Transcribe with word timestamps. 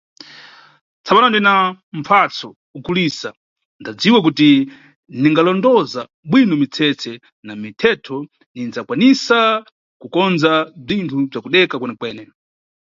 Tsapano 1.03 1.27
ndina 1.29 1.53
mpfatso 1.99 2.47
ukulisa 2.77 3.29
ndadziwa 3.81 4.19
kuti 4.25 4.49
ndikalondoza 5.19 6.01
bwino 6.29 6.53
mitsetse 6.61 7.11
na 7.45 7.53
mithetho 7.63 8.17
ndinidzakwanisa 8.49 9.39
kukonza 10.01 10.51
bzinthu 10.85 11.15
bzakudeka 11.29 11.75
kwene-kwene. 11.77 12.23